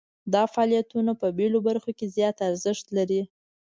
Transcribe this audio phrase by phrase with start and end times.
[0.33, 3.21] دا فعالیتونه په بیلو برخو کې زیات ارزښت لري.